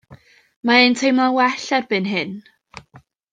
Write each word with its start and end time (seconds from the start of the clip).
Mae 0.69 0.85
e'n 0.85 0.95
teimlo'n 1.01 1.35
well 1.35 1.67
erbyn 1.79 2.09
hyn. 2.15 2.33